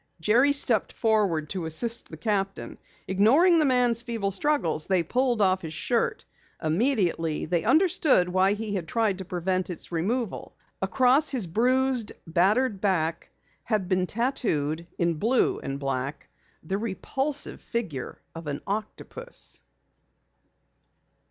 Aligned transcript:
Jerry 0.19 0.51
stepped 0.51 0.93
forward 0.93 1.51
to 1.51 1.65
assist 1.65 2.09
the 2.09 2.17
captain. 2.17 2.79
Ignoring 3.07 3.59
the 3.59 3.65
man's 3.67 4.01
feeble 4.01 4.31
struggles, 4.31 4.87
they 4.87 5.03
pulled 5.03 5.43
off 5.43 5.61
his 5.61 5.75
shirt. 5.75 6.25
Immediately 6.59 7.45
they 7.45 7.63
understood 7.63 8.27
why 8.27 8.53
he 8.53 8.73
had 8.73 8.87
tried 8.87 9.19
to 9.19 9.25
prevent 9.25 9.69
its 9.69 9.91
removal. 9.91 10.55
Across 10.81 11.29
his 11.29 11.45
bruised, 11.45 12.13
battered 12.25 12.81
back 12.81 13.29
had 13.63 13.87
been 13.87 14.07
tattooed 14.07 14.87
in 14.97 15.19
blue 15.19 15.59
and 15.59 15.79
black, 15.79 16.29
the 16.63 16.79
repulsive 16.79 17.61
figure 17.61 18.19
of 18.33 18.47
an 18.47 18.59
octopus. 18.65 19.61